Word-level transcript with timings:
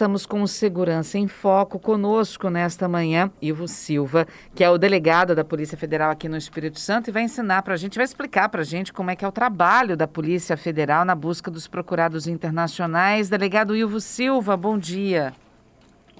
Estamos 0.00 0.24
com 0.24 0.40
o 0.40 0.48
Segurança 0.48 1.18
em 1.18 1.28
Foco 1.28 1.78
conosco 1.78 2.48
nesta 2.48 2.88
manhã, 2.88 3.30
Ivo 3.38 3.68
Silva, 3.68 4.26
que 4.54 4.64
é 4.64 4.70
o 4.70 4.78
delegado 4.78 5.34
da 5.34 5.44
Polícia 5.44 5.76
Federal 5.76 6.10
aqui 6.10 6.26
no 6.26 6.38
Espírito 6.38 6.80
Santo 6.80 7.08
e 7.08 7.12
vai 7.12 7.24
ensinar 7.24 7.60
para 7.60 7.74
a 7.74 7.76
gente, 7.76 7.96
vai 7.96 8.04
explicar 8.06 8.48
para 8.48 8.62
a 8.62 8.64
gente 8.64 8.94
como 8.94 9.10
é 9.10 9.14
que 9.14 9.26
é 9.26 9.28
o 9.28 9.30
trabalho 9.30 9.98
da 9.98 10.08
Polícia 10.08 10.56
Federal 10.56 11.04
na 11.04 11.14
busca 11.14 11.50
dos 11.50 11.68
procurados 11.68 12.26
internacionais. 12.26 13.28
Delegado 13.28 13.76
Ivo 13.76 14.00
Silva, 14.00 14.56
bom 14.56 14.78
dia. 14.78 15.34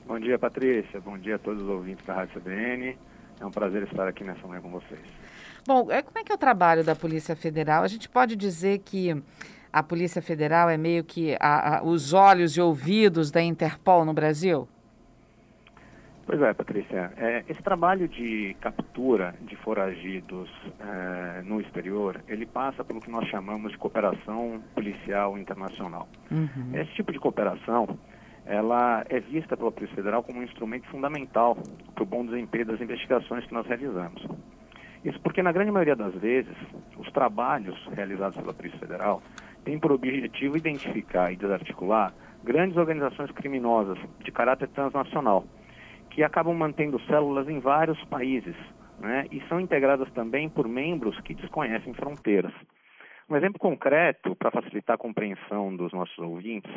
Bom 0.06 0.20
dia, 0.20 0.38
Patrícia. 0.38 1.00
Bom 1.00 1.16
dia 1.16 1.36
a 1.36 1.38
todos 1.38 1.62
os 1.62 1.68
ouvintes 1.70 2.04
da 2.04 2.12
Rádio 2.12 2.38
CBN. 2.38 2.98
É 3.40 3.46
um 3.46 3.50
prazer 3.50 3.84
estar 3.84 4.06
aqui 4.06 4.22
nessa 4.22 4.46
manhã 4.46 4.60
com 4.60 4.72
vocês. 4.72 5.00
Bom, 5.66 5.90
é, 5.90 6.02
como 6.02 6.18
é 6.18 6.22
que 6.22 6.30
é 6.30 6.34
o 6.34 6.38
trabalho 6.38 6.84
da 6.84 6.94
Polícia 6.94 7.34
Federal? 7.34 7.82
A 7.82 7.88
gente 7.88 8.10
pode 8.10 8.36
dizer 8.36 8.80
que 8.80 9.22
a 9.72 9.82
Polícia 9.82 10.20
Federal 10.20 10.68
é 10.68 10.76
meio 10.76 11.04
que 11.04 11.36
a, 11.40 11.78
a, 11.78 11.82
os 11.82 12.12
olhos 12.12 12.56
e 12.56 12.60
ouvidos 12.60 13.30
da 13.30 13.42
Interpol 13.42 14.04
no 14.04 14.12
Brasil? 14.12 14.68
Pois 16.30 16.40
é, 16.42 16.54
Patrícia. 16.54 17.12
É, 17.16 17.44
esse 17.48 17.60
trabalho 17.60 18.06
de 18.06 18.54
captura 18.60 19.34
de 19.40 19.56
foragidos 19.56 20.48
é, 20.78 21.42
no 21.42 21.60
exterior, 21.60 22.20
ele 22.28 22.46
passa 22.46 22.84
pelo 22.84 23.00
que 23.00 23.10
nós 23.10 23.28
chamamos 23.28 23.72
de 23.72 23.78
cooperação 23.78 24.62
policial 24.72 25.36
internacional. 25.36 26.08
Uhum. 26.30 26.70
Esse 26.72 26.92
tipo 26.92 27.10
de 27.12 27.18
cooperação, 27.18 27.98
ela 28.46 29.04
é 29.08 29.18
vista 29.18 29.56
pela 29.56 29.72
Polícia 29.72 29.96
Federal 29.96 30.22
como 30.22 30.38
um 30.38 30.44
instrumento 30.44 30.86
fundamental 30.88 31.56
para 31.96 32.04
o 32.04 32.06
bom 32.06 32.24
desempenho 32.24 32.66
das 32.66 32.80
investigações 32.80 33.44
que 33.46 33.52
nós 33.52 33.66
realizamos. 33.66 34.24
Isso 35.04 35.18
porque, 35.22 35.42
na 35.42 35.50
grande 35.50 35.72
maioria 35.72 35.96
das 35.96 36.14
vezes, 36.14 36.54
os 36.96 37.10
trabalhos 37.10 37.76
realizados 37.92 38.36
pela 38.36 38.52
Polícia 38.52 38.78
Federal 38.78 39.22
tem 39.64 39.78
por 39.78 39.92
objetivo 39.92 40.56
identificar 40.56 41.32
e 41.32 41.36
desarticular 41.36 42.12
grandes 42.42 42.76
organizações 42.76 43.30
criminosas 43.32 43.98
de 44.24 44.32
caráter 44.32 44.68
transnacional, 44.68 45.44
que 46.10 46.22
acabam 46.22 46.54
mantendo 46.54 47.00
células 47.02 47.48
em 47.48 47.60
vários 47.60 48.02
países 48.04 48.56
né, 48.98 49.26
e 49.30 49.40
são 49.48 49.60
integradas 49.60 50.10
também 50.12 50.48
por 50.48 50.66
membros 50.66 51.18
que 51.20 51.34
desconhecem 51.34 51.94
fronteiras. 51.94 52.52
Um 53.28 53.36
exemplo 53.36 53.60
concreto, 53.60 54.34
para 54.34 54.50
facilitar 54.50 54.94
a 54.94 54.98
compreensão 54.98 55.74
dos 55.76 55.92
nossos 55.92 56.18
ouvintes, 56.18 56.72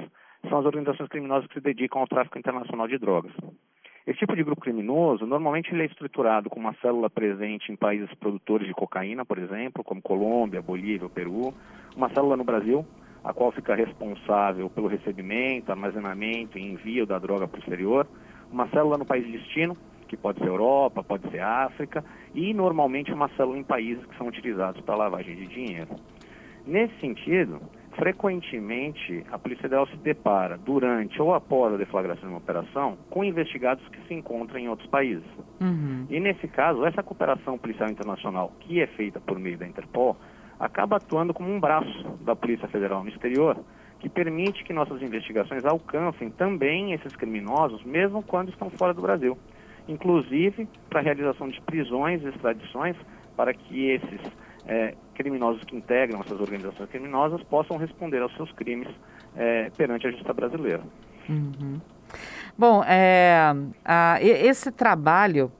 são 0.47 0.59
as 0.59 0.65
organizações 0.65 1.09
criminosas 1.09 1.47
que 1.47 1.55
se 1.55 1.61
dedicam 1.61 2.01
ao 2.01 2.07
tráfico 2.07 2.37
internacional 2.37 2.87
de 2.87 2.97
drogas. 2.97 3.33
Esse 4.05 4.19
tipo 4.19 4.35
de 4.35 4.43
grupo 4.43 4.61
criminoso, 4.61 5.25
normalmente 5.25 5.73
ele 5.73 5.83
é 5.83 5.85
estruturado 5.85 6.49
com 6.49 6.59
uma 6.59 6.73
célula 6.81 7.09
presente 7.09 7.71
em 7.71 7.75
países 7.77 8.13
produtores 8.15 8.67
de 8.67 8.73
cocaína, 8.73 9.23
por 9.23 9.37
exemplo, 9.37 9.81
como 9.81 10.01
Colômbia, 10.01 10.61
Bolívia, 10.61 11.07
Peru, 11.07 11.53
uma 11.95 12.09
célula 12.09 12.35
no 12.35 12.43
Brasil, 12.43 12.85
a 13.23 13.33
qual 13.33 13.53
fica 13.53 13.73
responsável 13.73 14.69
pelo 14.69 14.87
recebimento, 14.87 15.71
armazenamento 15.71 16.57
e 16.57 16.61
envio 16.61 17.05
da 17.05 17.17
droga 17.17 17.47
para 17.47 17.55
o 17.55 17.59
exterior, 17.61 18.05
uma 18.51 18.67
célula 18.67 18.97
no 18.97 19.05
país 19.05 19.25
de 19.25 19.37
destino, 19.37 19.77
que 20.09 20.17
pode 20.17 20.39
ser 20.39 20.47
Europa, 20.47 21.01
pode 21.01 21.29
ser 21.31 21.39
África, 21.39 22.03
e 22.35 22.53
normalmente 22.53 23.13
uma 23.13 23.29
célula 23.37 23.57
em 23.57 23.63
países 23.63 24.05
que 24.05 24.17
são 24.17 24.27
utilizados 24.27 24.81
para 24.81 24.97
lavagem 24.97 25.33
de 25.33 25.47
dinheiro. 25.47 25.95
Nesse 26.67 26.93
sentido, 26.99 27.61
frequentemente 27.95 29.25
a 29.31 29.37
Polícia 29.37 29.63
Federal 29.63 29.87
se 29.87 29.97
depara 29.97 30.57
durante 30.57 31.21
ou 31.21 31.33
após 31.33 31.73
a 31.73 31.77
deflagração 31.77 32.23
de 32.23 32.33
uma 32.33 32.37
operação 32.37 32.97
com 33.09 33.23
investigados 33.23 33.87
que 33.89 34.07
se 34.07 34.13
encontram 34.13 34.59
em 34.59 34.67
outros 34.67 34.89
países. 34.89 35.25
Uhum. 35.61 36.05
E 36.09 36.19
nesse 36.19 36.47
caso, 36.47 36.85
essa 36.85 37.03
cooperação 37.03 37.57
policial 37.57 37.89
internacional, 37.89 38.51
que 38.59 38.81
é 38.81 38.87
feita 38.87 39.19
por 39.19 39.39
meio 39.39 39.57
da 39.57 39.67
Interpol, 39.67 40.17
acaba 40.59 40.97
atuando 40.97 41.33
como 41.33 41.51
um 41.51 41.59
braço 41.59 42.03
da 42.21 42.35
Polícia 42.35 42.67
Federal 42.67 43.03
no 43.03 43.09
exterior, 43.09 43.57
que 43.99 44.09
permite 44.09 44.63
que 44.63 44.73
nossas 44.73 45.01
investigações 45.01 45.63
alcancem 45.63 46.29
também 46.29 46.93
esses 46.93 47.15
criminosos, 47.15 47.83
mesmo 47.83 48.21
quando 48.23 48.49
estão 48.49 48.69
fora 48.69 48.93
do 48.93 49.01
Brasil. 49.01 49.37
Inclusive 49.87 50.67
para 50.89 50.99
a 50.99 51.03
realização 51.03 51.49
de 51.49 51.59
prisões 51.61 52.21
e 52.23 52.27
extradições 52.27 52.95
para 53.35 53.53
que 53.53 53.89
esses 53.89 54.21
é, 54.67 54.95
criminosos 55.13 55.63
que 55.63 55.75
integram 55.75 56.21
essas 56.21 56.39
organizações 56.39 56.89
criminosas 56.89 57.41
possam 57.43 57.77
responder 57.77 58.21
aos 58.21 58.33
seus 58.35 58.51
crimes 58.53 58.87
é, 59.35 59.69
perante 59.75 60.07
a 60.07 60.11
justiça 60.11 60.33
brasileira. 60.33 60.81
Uhum. 61.29 61.79
Bom, 62.57 62.83
é, 62.83 63.53
a, 63.83 64.17
esse 64.21 64.71
trabalho 64.71 65.51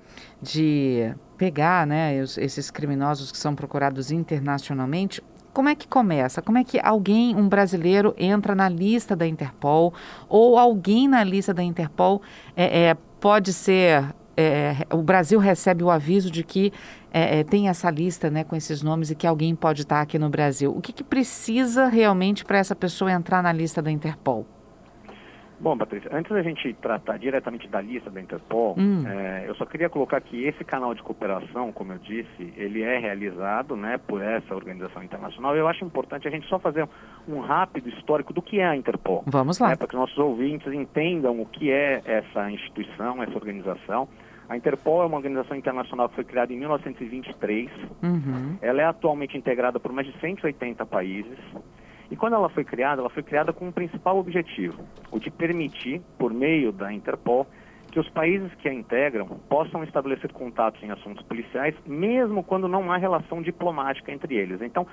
de 0.41 1.13
pegar 1.37 1.87
né, 1.87 2.15
esses 2.15 2.69
criminosos 2.69 3.31
que 3.31 3.37
são 3.37 3.55
procurados 3.55 4.11
internacionalmente, 4.11 5.21
como 5.53 5.69
é 5.69 5.75
que 5.75 5.87
começa? 5.87 6.41
Como 6.41 6.57
é 6.57 6.63
que 6.63 6.79
alguém, 6.83 7.35
um 7.35 7.47
brasileiro, 7.47 8.13
entra 8.17 8.55
na 8.55 8.67
lista 8.67 9.15
da 9.15 9.27
Interpol 9.27 9.93
ou 10.27 10.57
alguém 10.57 11.07
na 11.07 11.23
lista 11.23 11.53
da 11.53 11.61
Interpol 11.61 12.21
é, 12.55 12.85
é 12.85 12.97
pode 13.19 13.53
ser 13.53 14.03
é, 14.35 14.85
o 14.91 15.01
Brasil 15.01 15.39
recebe 15.39 15.83
o 15.83 15.91
aviso 15.91 16.31
de 16.31 16.43
que 16.43 16.73
é, 17.11 17.39
é, 17.39 17.43
tem 17.43 17.69
essa 17.69 17.89
lista 17.89 18.29
né, 18.29 18.43
com 18.43 18.55
esses 18.55 18.81
nomes 18.81 19.11
e 19.11 19.15
que 19.15 19.27
alguém 19.27 19.55
pode 19.55 19.83
estar 19.83 20.01
aqui 20.01 20.17
no 20.17 20.29
Brasil. 20.29 20.75
O 20.75 20.81
que, 20.81 20.91
que 20.91 21.03
precisa 21.03 21.87
realmente 21.87 22.43
para 22.43 22.57
essa 22.57 22.75
pessoa 22.75 23.11
entrar 23.11 23.43
na 23.43 23.51
lista 23.51 23.81
da 23.81 23.91
Interpol? 23.91 24.45
Bom, 25.59 25.77
Patrícia, 25.77 26.09
antes 26.13 26.31
da 26.31 26.41
gente 26.41 26.73
tratar 26.75 27.17
diretamente 27.17 27.67
da 27.67 27.79
lista 27.79 28.09
da 28.09 28.19
Interpol, 28.19 28.75
hum. 28.77 29.03
é, 29.07 29.45
eu 29.47 29.55
só 29.55 29.65
queria 29.65 29.89
colocar 29.89 30.19
que 30.19 30.41
esse 30.41 30.63
canal 30.63 30.93
de 30.93 31.01
cooperação, 31.01 31.71
como 31.71 31.93
eu 31.93 31.99
disse, 31.99 32.53
ele 32.57 32.81
é 32.81 32.97
realizado 32.97 33.75
né, 33.75 33.97
por 33.97 34.21
essa 34.21 34.53
organização 34.53 35.03
internacional. 35.03 35.55
Eu 35.55 35.67
acho 35.67 35.85
importante 35.85 36.27
a 36.27 36.31
gente 36.31 36.47
só 36.47 36.59
fazer 36.59 36.87
um 37.27 37.39
rápido 37.39 37.89
histórico 37.89 38.33
do 38.33 38.41
que 38.41 38.59
é 38.59 38.65
a 38.65 38.75
Interpol. 38.75 39.23
Vamos 39.25 39.59
lá. 39.59 39.69
Né, 39.69 39.75
para 39.75 39.87
que 39.87 39.95
nossos 39.95 40.17
ouvintes 40.17 40.71
entendam 40.73 41.39
o 41.39 41.45
que 41.45 41.71
é 41.71 42.01
essa 42.05 42.51
instituição, 42.51 43.21
essa 43.23 43.35
organização. 43.35 44.07
A 44.49 44.57
Interpol 44.57 45.01
é 45.01 45.05
uma 45.05 45.17
organização 45.17 45.55
internacional 45.55 46.09
que 46.09 46.15
foi 46.15 46.23
criada 46.23 46.51
em 46.51 46.57
1923. 46.57 47.71
Uhum. 48.03 48.57
Ela 48.61 48.81
é 48.81 48.85
atualmente 48.85 49.37
integrada 49.37 49.79
por 49.79 49.91
mais 49.93 50.05
de 50.05 50.19
180 50.19 50.85
países. 50.85 51.39
E 52.11 52.15
quando 52.15 52.33
ela 52.33 52.49
foi 52.49 52.63
criada, 52.63 53.01
ela 53.01 53.09
foi 53.09 53.23
criada 53.23 53.51
com 53.53 53.67
um 53.67 53.71
principal 53.71 54.17
objetivo, 54.17 54.83
o 55.11 55.19
de 55.19 55.31
permitir, 55.31 56.01
por 56.17 56.33
meio 56.33 56.71
da 56.71 56.91
Interpol, 56.91 57.47
que 57.91 57.99
os 57.99 58.09
países 58.09 58.51
que 58.55 58.67
a 58.67 58.73
integram 58.73 59.27
possam 59.47 59.83
estabelecer 59.83 60.31
contatos 60.33 60.81
em 60.81 60.89
assuntos 60.89 61.23
policiais, 61.25 61.75
mesmo 61.85 62.43
quando 62.43 62.67
não 62.67 62.91
há 62.91 62.97
relação 62.97 63.41
diplomática 63.41 64.11
entre 64.11 64.35
eles. 64.35 64.61
Então, 64.61 64.87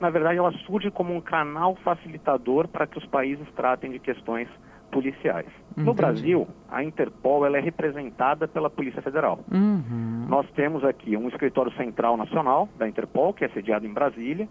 na 0.00 0.08
verdade, 0.08 0.38
ela 0.38 0.52
surge 0.64 0.90
como 0.90 1.14
um 1.14 1.20
canal 1.20 1.76
facilitador 1.76 2.66
para 2.66 2.86
que 2.86 2.96
os 2.96 3.04
países 3.06 3.46
tratem 3.54 3.90
de 3.90 3.98
questões 3.98 4.48
policiais. 4.90 5.46
Entendi. 5.72 5.86
No 5.86 5.92
Brasil, 5.92 6.48
a 6.70 6.82
Interpol 6.82 7.44
ela 7.44 7.58
é 7.58 7.60
representada 7.60 8.48
pela 8.48 8.70
Polícia 8.70 9.02
Federal. 9.02 9.40
Uhum. 9.52 10.26
Nós 10.28 10.48
temos 10.52 10.82
aqui 10.84 11.16
um 11.16 11.28
escritório 11.28 11.72
central 11.72 12.16
nacional 12.16 12.68
da 12.78 12.88
Interpol, 12.88 13.34
que 13.34 13.44
é 13.44 13.48
sediado 13.48 13.86
em 13.86 13.92
Brasília, 13.92 14.48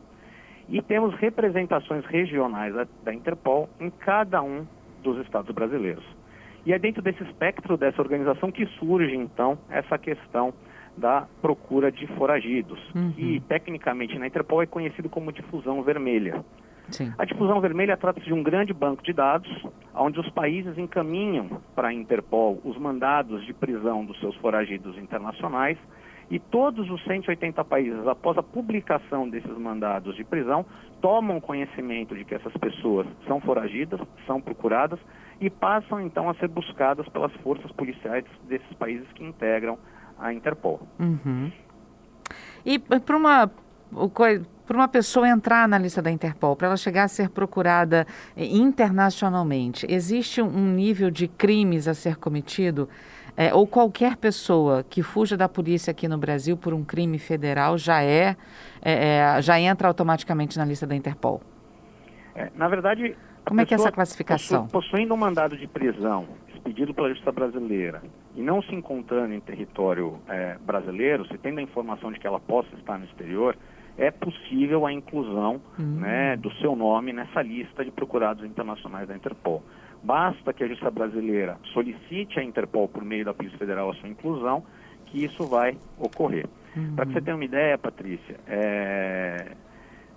e 0.69 0.81
temos 0.81 1.13
representações 1.15 2.05
regionais 2.05 2.73
da, 2.73 2.87
da 3.03 3.13
Interpol 3.13 3.69
em 3.79 3.89
cada 3.89 4.41
um 4.41 4.65
dos 5.03 5.19
estados 5.25 5.53
brasileiros. 5.53 6.03
E 6.65 6.73
é 6.73 6.79
dentro 6.79 7.01
desse 7.01 7.23
espectro 7.23 7.77
dessa 7.77 8.01
organização 8.01 8.51
que 8.51 8.65
surge, 8.79 9.15
então, 9.15 9.57
essa 9.69 9.97
questão 9.97 10.53
da 10.97 11.27
procura 11.41 11.91
de 11.91 12.07
foragidos, 12.07 12.79
uhum. 12.95 13.11
que 13.11 13.39
tecnicamente 13.41 14.17
na 14.17 14.27
Interpol 14.27 14.63
é 14.63 14.65
conhecido 14.65 15.09
como 15.09 15.31
difusão 15.31 15.83
vermelha. 15.83 16.43
Sim. 16.89 17.13
A 17.17 17.25
difusão 17.25 17.59
vermelha 17.59 17.97
trata-se 17.97 18.25
de 18.25 18.33
um 18.33 18.43
grande 18.43 18.73
banco 18.73 19.03
de 19.03 19.11
dados, 19.11 19.49
onde 19.93 20.19
os 20.19 20.29
países 20.29 20.77
encaminham 20.77 21.61
para 21.75 21.89
a 21.89 21.93
Interpol 21.93 22.59
os 22.63 22.77
mandados 22.77 23.45
de 23.45 23.53
prisão 23.53 24.05
dos 24.05 24.19
seus 24.19 24.35
foragidos 24.37 24.97
internacionais 24.97 25.77
e 26.29 26.39
todos 26.39 26.89
os 26.89 27.03
180 27.03 27.63
países, 27.65 28.07
após 28.07 28.37
a 28.37 28.43
publicação 28.43 29.29
desses 29.29 29.57
mandados 29.57 30.15
de 30.15 30.23
prisão, 30.23 30.65
tomam 31.01 31.39
conhecimento 31.39 32.15
de 32.15 32.25
que 32.25 32.33
essas 32.33 32.53
pessoas 32.57 33.05
são 33.27 33.39
foragidas, 33.39 33.99
são 34.25 34.41
procuradas 34.41 34.99
e 35.39 35.49
passam 35.49 36.01
então 36.01 36.29
a 36.29 36.33
ser 36.35 36.47
buscadas 36.47 37.07
pelas 37.09 37.31
forças 37.35 37.71
policiais 37.73 38.25
desses 38.47 38.73
países 38.73 39.07
que 39.13 39.23
integram 39.23 39.77
a 40.17 40.33
Interpol. 40.33 40.81
Uhum. 40.99 41.51
E 42.65 42.79
para 42.79 43.17
uma 43.17 43.51
para 44.65 44.75
uma 44.75 44.87
pessoa 44.87 45.29
entrar 45.29 45.67
na 45.67 45.77
lista 45.77 46.01
da 46.01 46.09
Interpol, 46.09 46.55
para 46.55 46.67
ela 46.67 46.77
chegar 46.77 47.03
a 47.03 47.07
ser 47.07 47.29
procurada 47.29 48.07
internacionalmente, 48.35 49.85
existe 49.87 50.41
um 50.41 50.73
nível 50.73 51.11
de 51.11 51.27
crimes 51.27 51.87
a 51.87 51.93
ser 51.93 52.17
cometido? 52.17 52.89
É, 53.37 53.53
ou 53.53 53.67
qualquer 53.67 54.15
pessoa 54.17 54.83
que 54.83 55.03
fuja 55.03 55.35
da 55.35 55.49
polícia 55.49 55.91
aqui 55.91 56.07
no 56.07 56.17
Brasil 56.17 56.55
por 56.55 56.73
um 56.73 56.83
crime 56.83 57.19
federal 57.19 57.77
já 57.77 58.03
é, 58.03 58.35
é, 58.81 59.17
é 59.17 59.41
já 59.41 59.59
entra 59.59 59.87
automaticamente 59.87 60.57
na 60.57 60.65
lista 60.65 60.87
da 60.87 60.95
Interpol? 60.95 61.41
É, 62.33 62.51
na 62.55 62.67
verdade, 62.67 63.15
como 63.45 63.61
é 63.61 63.65
que 63.65 63.73
é 63.73 63.75
essa 63.75 63.91
classificação? 63.91 64.67
Possuindo 64.67 65.13
um 65.13 65.17
mandado 65.17 65.57
de 65.57 65.67
prisão 65.67 66.27
pedido 66.65 66.95
pela 66.95 67.09
Justiça 67.09 67.31
Brasileira 67.31 68.01
e 68.35 68.41
não 68.41 68.61
se 68.63 68.73
encontrando 68.73 69.33
em 69.33 69.39
território 69.39 70.17
é, 70.27 70.57
brasileiro, 70.57 71.25
se 71.27 71.37
tendo 71.37 71.59
a 71.59 71.61
informação 71.61 72.11
de 72.11 72.19
que 72.19 72.25
ela 72.25 72.39
possa 72.39 72.75
estar 72.75 72.97
no 72.97 73.05
exterior, 73.05 73.55
é 73.97 74.09
possível 74.09 74.85
a 74.85 74.91
inclusão 74.91 75.61
uhum. 75.77 75.99
né, 75.99 76.35
do 76.35 76.51
seu 76.55 76.75
nome 76.75 77.13
nessa 77.13 77.41
lista 77.41 77.85
de 77.85 77.91
procurados 77.91 78.43
internacionais 78.43 79.07
da 79.07 79.15
Interpol. 79.15 79.63
Basta 80.05 80.53
que 80.53 80.63
a 80.63 80.67
Justiça 80.67 80.91
Brasileira 80.91 81.57
solicite 81.73 82.39
à 82.39 82.43
Interpol, 82.43 82.87
por 82.87 83.03
meio 83.03 83.25
da 83.25 83.33
Polícia 83.33 83.57
Federal, 83.57 83.89
a 83.89 83.93
sua 83.95 84.07
inclusão, 84.07 84.63
que 85.07 85.25
isso 85.25 85.47
vai 85.47 85.75
ocorrer. 85.97 86.45
Uhum. 86.77 86.95
Para 86.95 87.07
que 87.07 87.13
você 87.13 87.21
tenha 87.21 87.35
uma 87.35 87.43
ideia, 87.43 87.75
Patrícia, 87.75 88.35
é... 88.47 89.53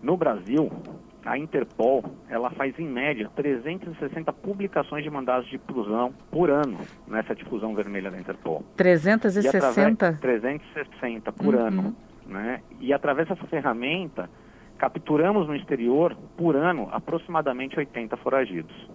no 0.02 0.14
Brasil, 0.14 0.70
a 1.25 1.38
Interpol 1.38 2.05
ela 2.29 2.50
faz 2.50 2.79
em 2.79 2.87
média 2.87 3.31
360 3.35 4.31
publicações 4.35 5.02
de 5.02 5.08
mandados 5.08 5.49
de 5.49 5.56
prisão 5.56 6.12
por 6.31 6.50
ano 6.50 6.79
nessa 7.06 7.34
difusão 7.34 7.75
vermelha 7.75 8.11
da 8.11 8.19
Interpol. 8.19 8.62
360? 8.76 10.19
360 10.20 11.32
por 11.32 11.55
uhum. 11.55 11.67
ano. 11.67 11.96
Né? 12.26 12.61
E 12.79 12.93
através 12.93 13.26
dessa 13.26 13.46
ferramenta, 13.46 14.29
capturamos 14.76 15.49
no 15.49 15.56
exterior, 15.56 16.14
por 16.37 16.56
ano, 16.56 16.91
aproximadamente 16.93 17.79
80 17.79 18.19
foragidos. 18.19 18.88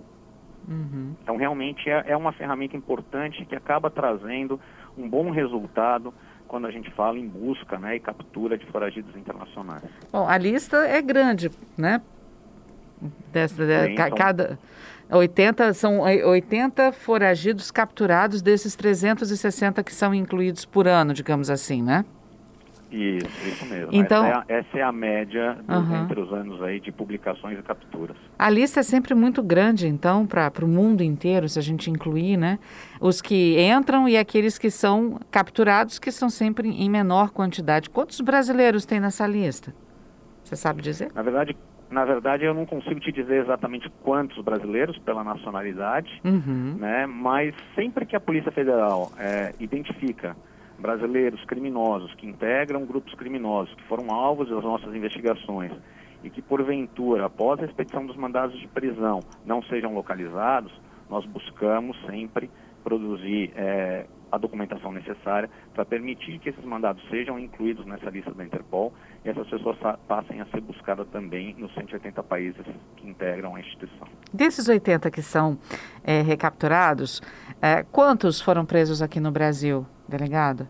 Uhum. 0.68 1.14
Então, 1.22 1.36
realmente 1.36 1.90
é, 1.90 2.04
é 2.08 2.18
uma 2.18 2.32
ferramenta 2.32 2.76
importante 2.78 3.46
que 3.46 3.56
acaba 3.56 3.90
trazendo 3.90 4.60
um 4.98 5.10
bom 5.10 5.30
resultado 5.30 6.14
quando 6.48 6.68
a 6.68 6.72
gente 6.72 6.92
fala 6.92 7.18
em 7.18 7.28
busca 7.28 7.80
né, 7.80 7.96
e 7.96 8.00
captura 8.00 8.58
de 8.58 8.66
foragidos 8.68 9.16
internacionais. 9.16 9.84
Bom, 10.12 10.28
a 10.28 10.38
lista 10.38 10.78
é 10.86 11.02
grande, 11.02 11.50
né? 11.78 12.02
Dessa, 13.32 13.66
de, 13.66 13.88
Sim, 13.88 13.96
cada 14.16 14.60
80 15.12 15.74
são 15.74 16.00
80 16.00 16.92
foragidos 16.92 17.72
capturados 17.72 18.42
desses 18.42 18.76
360 18.76 19.84
que 19.84 19.94
são 19.94 20.14
incluídos 20.14 20.64
por 20.64 20.88
ano, 20.88 21.14
digamos 21.14 21.50
assim, 21.50 21.82
né? 21.82 22.06
Isso, 22.94 23.48
isso 23.48 23.66
mesmo. 23.66 23.90
Então, 23.92 24.24
essa, 24.24 24.46
é 24.48 24.54
a, 24.56 24.60
essa 24.60 24.78
é 24.78 24.82
a 24.84 24.92
média 24.92 25.58
uhum. 25.68 26.04
entre 26.04 26.20
os 26.20 26.32
anos 26.32 26.62
aí 26.62 26.80
de 26.80 26.92
publicações 26.92 27.58
e 27.58 27.64
capturas. 27.64 28.16
A 28.38 28.50
lista 28.52 28.82
é 28.82 28.84
sempre 28.84 29.16
muito 29.16 29.42
grande, 29.42 29.88
então, 29.88 30.28
para 30.28 30.64
o 30.64 30.68
mundo 30.68 31.02
inteiro, 31.02 31.50
se 31.50 31.58
a 31.58 31.62
gente 31.62 31.90
incluir, 31.90 32.38
né? 32.38 32.60
Os 33.02 33.20
que 33.20 33.60
entram 33.60 34.08
e 34.08 34.16
aqueles 34.16 34.60
que 34.60 34.70
são 34.70 35.20
capturados, 35.32 35.98
que 35.98 36.12
são 36.12 36.30
sempre 36.30 36.70
em 36.70 36.88
menor 36.88 37.32
quantidade. 37.32 37.90
Quantos 37.90 38.22
brasileiros 38.22 38.86
tem 38.86 39.00
nessa 39.00 39.26
lista? 39.26 39.74
Você 40.44 40.56
sabe 40.56 40.84
dizer? 40.84 41.12
Na 41.16 41.24
verdade, 41.24 41.58
na 41.90 42.06
verdade, 42.06 42.44
eu 42.44 42.54
não 42.54 42.66
consigo 42.66 43.00
te 43.00 43.12
dizer 43.12 43.42
exatamente 43.42 43.90
quantos 44.04 44.44
brasileiros 44.44 45.00
pela 45.00 45.24
nacionalidade, 45.24 46.22
uhum. 46.24 46.76
né? 46.80 47.08
Mas 47.08 47.56
sempre 47.74 48.06
que 48.06 48.16
a 48.16 48.20
Polícia 48.20 48.52
Federal 48.52 49.12
é, 49.18 49.54
identifica 49.60 50.36
brasileiros 50.84 51.42
criminosos 51.46 52.14
que 52.16 52.28
integram 52.28 52.86
grupos 52.86 53.16
criminosos 53.16 53.74
que 53.74 53.84
foram 53.84 54.14
alvos 54.14 54.50
das 54.50 54.62
nossas 54.62 54.94
investigações 54.94 55.72
e 56.22 56.30
que 56.30 56.42
porventura, 56.42 57.26
após 57.26 57.62
a 57.62 57.66
expedição 57.66 58.06
dos 58.06 58.18
mandados 58.18 58.60
de 58.60 58.68
prisão, 58.68 59.22
não 59.46 59.64
sejam 59.64 59.94
localizados, 59.94 60.74
nós 61.10 61.26
buscamos 61.26 61.98
sempre 62.06 62.52
produzir 62.84 63.54
é, 63.56 64.06
a 64.30 64.38
documentação 64.38 64.92
necessária 64.92 65.50
para 65.74 65.86
permitir 65.86 66.38
que 66.40 66.50
esses 66.50 66.66
mandados 66.66 67.02
sejam 67.10 67.40
incluídos 67.40 67.86
nessa 67.86 68.10
lista 68.10 68.34
da 68.34 68.44
Interpol 68.44 68.94
e 69.24 69.30
essas 69.30 69.48
pessoas 69.48 69.78
passem 70.06 70.42
a 70.42 70.46
ser 70.48 70.60
buscadas 70.60 71.08
também 71.14 71.56
nos 71.58 71.74
180 71.76 72.22
países 72.24 72.66
que 72.98 73.08
integram 73.08 73.56
a 73.56 73.62
instituição. 73.62 74.08
Desses 74.34 74.68
80 74.68 75.10
que 75.12 75.22
são 75.22 75.58
é, 76.04 76.22
recapturados, 76.22 77.22
é, 77.62 77.84
quantos 77.84 78.42
foram 78.42 78.66
presos 78.66 79.02
aqui 79.02 79.22
no 79.22 79.32
Brasil? 79.32 79.86
Delegado? 80.08 80.68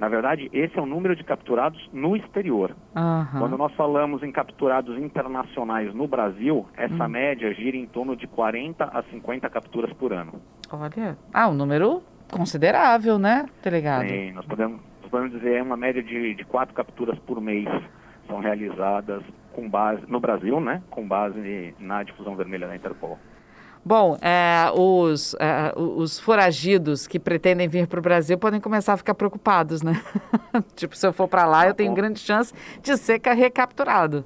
Na 0.00 0.08
verdade, 0.08 0.48
esse 0.54 0.78
é 0.78 0.80
o 0.80 0.86
número 0.86 1.14
de 1.14 1.22
capturados 1.22 1.78
no 1.92 2.16
exterior. 2.16 2.74
Uhum. 2.96 3.38
Quando 3.38 3.58
nós 3.58 3.72
falamos 3.74 4.22
em 4.22 4.32
capturados 4.32 4.96
internacionais 4.96 5.94
no 5.94 6.08
Brasil, 6.08 6.66
essa 6.74 7.04
uhum. 7.04 7.08
média 7.10 7.52
gira 7.52 7.76
em 7.76 7.86
torno 7.86 8.16
de 8.16 8.26
40 8.26 8.82
a 8.82 9.02
50 9.10 9.50
capturas 9.50 9.92
por 9.92 10.14
ano. 10.14 10.40
Olha, 10.72 11.18
ah, 11.34 11.48
um 11.48 11.54
número 11.54 12.02
considerável, 12.32 13.18
né, 13.18 13.44
delegado? 13.62 14.08
Sim, 14.08 14.32
nós 14.32 14.46
podemos, 14.46 14.80
nós 15.02 15.10
podemos 15.10 15.32
dizer 15.32 15.56
é 15.56 15.62
uma 15.62 15.76
média 15.76 16.02
de, 16.02 16.34
de 16.34 16.44
quatro 16.44 16.74
capturas 16.74 17.18
por 17.18 17.38
mês 17.38 17.68
são 18.26 18.38
realizadas 18.40 19.22
com 19.52 19.68
base 19.68 20.02
no 20.08 20.20
Brasil, 20.20 20.60
né, 20.60 20.82
com 20.88 21.06
base 21.06 21.74
na 21.78 22.02
difusão 22.02 22.36
vermelha 22.36 22.66
da 22.66 22.76
Interpol. 22.76 23.18
Bom, 23.84 24.16
é, 24.20 24.70
os, 24.78 25.34
é, 25.34 25.72
os 25.74 26.20
foragidos 26.20 27.06
que 27.06 27.18
pretendem 27.18 27.66
vir 27.66 27.86
para 27.86 27.98
o 27.98 28.02
Brasil 28.02 28.36
podem 28.36 28.60
começar 28.60 28.92
a 28.92 28.96
ficar 28.96 29.14
preocupados, 29.14 29.82
né? 29.82 29.94
tipo, 30.76 30.94
se 30.94 31.06
eu 31.06 31.12
for 31.12 31.26
para 31.26 31.46
lá, 31.46 31.66
eu 31.66 31.72
tenho 31.72 31.94
grande 31.94 32.18
chance 32.18 32.52
de 32.82 32.96
ser 32.98 33.20
recapturado. 33.20 34.24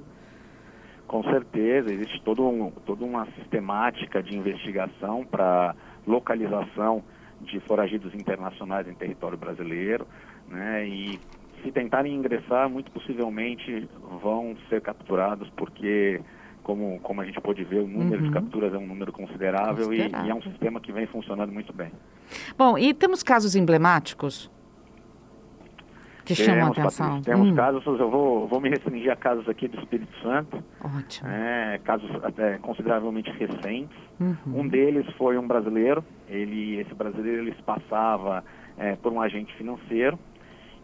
Com 1.07 1.23
certeza, 1.23 1.93
existe 1.93 2.21
todo 2.23 2.45
um, 2.45 2.69
toda 2.85 3.05
uma 3.05 3.25
sistemática 3.37 4.21
de 4.21 4.35
investigação 4.35 5.23
para 5.23 5.73
localização 6.05 7.01
de 7.39 7.59
foragidos 7.61 8.13
internacionais 8.13 8.87
em 8.87 8.93
território 8.93 9.37
brasileiro, 9.37 10.05
né? 10.49 10.85
E 10.85 11.19
se 11.63 11.71
tentarem 11.71 12.13
ingressar, 12.13 12.69
muito 12.69 12.91
possivelmente 12.91 13.87
vão 14.21 14.57
ser 14.67 14.81
capturados 14.81 15.49
porque 15.55 16.21
como, 16.65 16.99
como 17.01 17.21
a 17.21 17.25
gente 17.25 17.39
pôde 17.39 17.63
ver, 17.63 17.81
o 17.81 17.87
número 17.87 18.23
uhum. 18.23 18.27
de 18.27 18.33
capturas 18.33 18.73
é 18.73 18.77
um 18.77 18.87
número 18.87 19.13
considerável, 19.13 19.85
considerável. 19.85 20.23
E, 20.23 20.27
e, 20.27 20.31
é 20.31 20.35
um 20.35 20.41
sistema 20.41 20.79
que 20.81 20.91
vem 20.91 21.05
funcionando 21.05 21.51
muito 21.51 21.71
bem. 21.71 21.91
Bom, 22.57 22.75
e 22.75 22.91
temos 22.91 23.21
casos 23.21 23.55
emblemáticos 23.55 24.49
que 26.25 26.33
chamam 26.33 26.69
a 26.69 26.71
atenção? 26.71 27.17
Patrícia, 27.17 27.33
temos 27.33 27.49
hum. 27.49 27.55
casos, 27.55 27.85
eu 27.85 28.09
vou, 28.09 28.47
vou 28.47 28.59
me 28.59 28.67
restringir 28.67 29.11
a 29.11 29.15
casos 29.15 29.47
aqui 29.47 29.67
do 29.67 29.79
Espírito 29.79 30.11
Santo. 30.23 30.63
Ótimo. 30.83 31.29
É, 31.29 31.79
casos 31.83 32.09
até 32.23 32.57
consideravelmente 32.57 33.29
recentes. 33.29 33.95
Uhum. 34.19 34.61
Um 34.61 34.67
deles 34.67 35.05
foi 35.19 35.37
um 35.37 35.47
brasileiro, 35.47 36.03
ele, 36.27 36.79
esse 36.79 36.95
brasileiro 36.95 37.43
ele 37.43 37.55
passava 37.63 38.43
é, 38.75 38.95
por 38.95 39.13
um 39.13 39.21
agente 39.21 39.55
financeiro, 39.55 40.17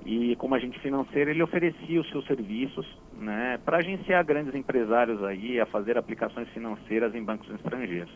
e 0.06 0.36
como 0.36 0.54
agente 0.54 0.80
financeiro 0.80 1.32
ele 1.32 1.42
oferecia 1.42 2.00
os 2.00 2.08
seus 2.12 2.24
serviços 2.28 2.86
né, 3.22 3.60
para 3.64 3.78
agenciar 3.78 4.26
grandes 4.26 4.54
empresários 4.56 5.24
aí 5.24 5.60
a 5.60 5.66
fazer 5.68 5.98
aplicações 5.98 6.50
financeiras 6.50 7.14
em 7.14 7.24
bancos 7.24 7.50
estrangeiros. 7.52 8.12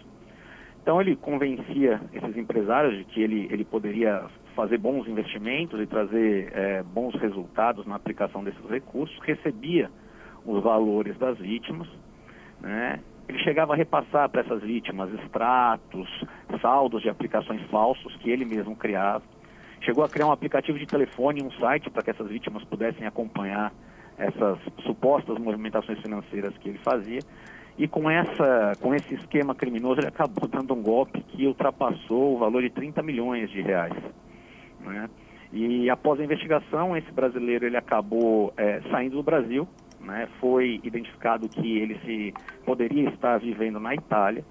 Então 0.81 0.99
ele 0.99 1.15
convencia 1.15 2.01
esses 2.13 2.37
empresários 2.37 2.97
de 2.97 3.05
que 3.05 3.21
ele, 3.21 3.47
ele 3.51 3.63
poderia 3.63 4.25
fazer 4.55 4.77
bons 4.77 5.07
investimentos 5.07 5.79
e 5.79 5.85
trazer 5.85 6.51
é, 6.53 6.83
bons 6.83 7.15
resultados 7.15 7.85
na 7.85 7.95
aplicação 7.95 8.43
desses 8.43 8.69
recursos, 8.69 9.17
recebia 9.23 9.89
os 10.45 10.61
valores 10.61 11.17
das 11.17 11.37
vítimas, 11.37 11.87
né? 12.61 12.99
ele 13.27 13.39
chegava 13.39 13.73
a 13.73 13.75
repassar 13.75 14.29
para 14.29 14.41
essas 14.41 14.61
vítimas 14.61 15.11
extratos, 15.13 16.07
saldos 16.61 17.01
de 17.01 17.09
aplicações 17.09 17.61
falsos 17.69 18.15
que 18.17 18.29
ele 18.29 18.45
mesmo 18.45 18.75
criava 18.75 19.23
chegou 19.81 20.03
a 20.03 20.09
criar 20.09 20.25
um 20.25 20.31
aplicativo 20.31 20.79
de 20.79 20.85
telefone, 20.85 21.43
um 21.43 21.51
site 21.51 21.89
para 21.89 22.01
que 22.01 22.09
essas 22.09 22.27
vítimas 22.27 22.63
pudessem 22.63 23.05
acompanhar 23.05 23.71
essas 24.17 24.57
supostas 24.83 25.37
movimentações 25.37 25.99
financeiras 25.99 26.57
que 26.57 26.69
ele 26.69 26.79
fazia. 26.79 27.19
E 27.77 27.87
com, 27.87 28.09
essa, 28.09 28.73
com 28.79 28.95
esse 28.95 29.15
esquema 29.15 29.53
criminoso, 29.53 29.99
ele 29.99 30.07
acabou 30.07 30.47
dando 30.47 30.73
um 30.73 30.81
golpe 30.81 31.21
que 31.21 31.45
ultrapassou 31.45 32.35
o 32.35 32.39
valor 32.39 32.61
de 32.61 32.69
30 32.69 33.03
milhões 33.03 33.49
de 33.49 33.61
reais. 33.61 33.93
Né? 34.79 35.09
E 35.51 35.89
após 35.89 36.19
a 36.19 36.23
investigação, 36.23 36.95
esse 36.95 37.11
brasileiro 37.11 37.65
ele 37.65 37.75
acabou 37.75 38.53
é, 38.55 38.81
saindo 38.89 39.17
do 39.17 39.23
Brasil, 39.23 39.67
né? 39.99 40.29
foi 40.39 40.79
identificado 40.83 41.49
que 41.49 41.77
ele 41.77 41.99
se 42.05 42.33
poderia 42.65 43.09
estar 43.09 43.39
vivendo 43.39 43.79
na 43.79 43.93
Itália, 43.93 44.43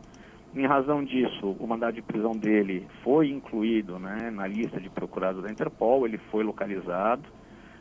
em 0.55 0.67
razão 0.67 1.03
disso, 1.03 1.57
o 1.59 1.67
mandado 1.67 1.95
de 1.95 2.03
prisão 2.03 2.31
dele 2.31 2.87
foi 3.03 3.29
incluído 3.29 3.99
né, 3.99 4.31
na 4.31 4.47
lista 4.47 4.81
de 4.81 4.89
procurados 4.89 5.43
da 5.43 5.51
Interpol, 5.51 6.07
ele 6.07 6.17
foi 6.31 6.45
localizado, 6.45 7.25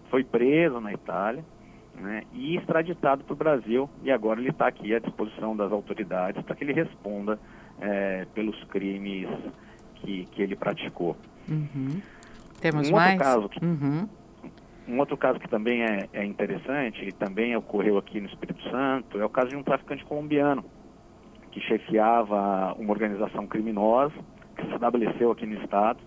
foi 0.09 0.23
preso 0.23 0.79
na 0.79 0.91
Itália 0.91 1.45
né, 1.95 2.23
e 2.33 2.55
extraditado 2.57 3.23
para 3.23 3.33
o 3.33 3.35
Brasil 3.35 3.89
e 4.03 4.11
agora 4.11 4.39
ele 4.39 4.49
está 4.49 4.67
aqui 4.67 4.93
à 4.93 4.99
disposição 4.99 5.55
das 5.55 5.71
autoridades 5.71 6.41
para 6.43 6.55
que 6.55 6.63
ele 6.63 6.73
responda 6.73 7.39
é, 7.79 8.25
pelos 8.33 8.61
crimes 8.65 9.29
que, 9.95 10.25
que 10.25 10.41
ele 10.41 10.55
praticou. 10.55 11.15
Uhum. 11.47 12.01
Temos 12.59 12.89
um 12.89 12.93
mais? 12.93 13.13
Outro 13.13 13.23
caso 13.23 13.49
que, 13.49 13.65
uhum. 13.65 14.07
Um 14.87 14.99
outro 14.99 15.15
caso 15.15 15.39
que 15.39 15.47
também 15.47 15.81
é, 15.81 16.09
é 16.11 16.25
interessante 16.25 17.07
e 17.07 17.11
também 17.11 17.55
ocorreu 17.55 17.97
aqui 17.97 18.19
no 18.19 18.27
Espírito 18.27 18.61
Santo 18.69 19.19
é 19.19 19.25
o 19.25 19.29
caso 19.29 19.49
de 19.49 19.55
um 19.55 19.63
traficante 19.63 20.03
colombiano 20.03 20.63
que 21.51 21.61
chefiava 21.61 22.73
uma 22.73 22.91
organização 22.91 23.47
criminosa 23.47 24.15
que 24.57 24.65
se 24.65 24.73
estabeleceu 24.73 25.31
aqui 25.31 25.45
no 25.45 25.61
estado 25.61 25.99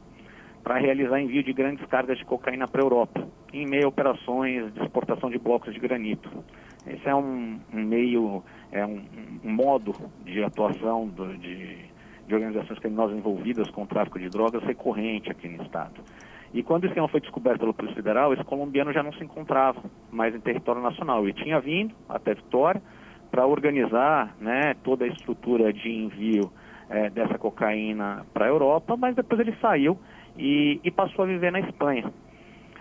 para 0.62 0.78
realizar 0.78 1.20
envio 1.20 1.42
de 1.42 1.52
grandes 1.52 1.86
cargas 1.86 2.18
de 2.18 2.24
cocaína 2.24 2.66
para 2.66 2.82
a 2.82 2.84
Europa, 2.84 3.28
em 3.52 3.66
meio 3.66 3.86
a 3.86 3.88
operações 3.88 4.72
de 4.74 4.82
exportação 4.82 5.30
de 5.30 5.38
blocos 5.38 5.72
de 5.72 5.80
granito. 5.80 6.30
Esse 6.86 7.08
é 7.08 7.14
um, 7.14 7.58
um 7.72 7.82
meio, 7.82 8.42
é 8.70 8.84
um, 8.84 9.02
um, 9.44 9.50
modo 9.50 9.92
de 10.24 10.42
atuação 10.42 11.08
do, 11.08 11.36
de, 11.36 11.76
de 12.26 12.34
organizações 12.34 12.78
criminosas 12.78 13.16
envolvidas 13.16 13.68
com 13.70 13.82
o 13.82 13.86
tráfico 13.86 14.18
de 14.18 14.28
drogas 14.28 14.62
recorrente 14.62 15.30
aqui 15.30 15.48
no 15.48 15.62
estado. 15.64 16.00
E 16.54 16.62
quando 16.62 16.84
o 16.84 16.86
esquema 16.86 17.08
foi 17.08 17.20
descoberto 17.20 17.60
pela 17.60 17.74
Polícia 17.74 17.96
Federal, 17.96 18.32
esse 18.32 18.44
colombiano 18.44 18.92
já 18.92 19.02
não 19.02 19.12
se 19.12 19.22
encontrava 19.22 19.82
mais 20.10 20.34
em 20.34 20.40
território 20.40 20.80
nacional. 20.80 21.28
E 21.28 21.32
tinha 21.32 21.60
vindo 21.60 21.94
até 22.08 22.34
Vitória 22.34 22.80
para 23.30 23.46
organizar 23.46 24.34
né, 24.40 24.74
toda 24.82 25.04
a 25.04 25.08
estrutura 25.08 25.72
de 25.72 25.90
envio 25.90 26.50
é, 26.88 27.10
dessa 27.10 27.36
cocaína 27.36 28.24
para 28.32 28.46
a 28.46 28.48
Europa, 28.48 28.96
mas 28.96 29.14
depois 29.14 29.40
ele 29.40 29.54
saiu 29.60 29.98
e, 30.38 30.80
e, 30.84 30.90
passou 30.90 31.24
a 31.24 31.28
viver 31.28 31.50
na 31.50 31.60
Espanha. 31.60 32.12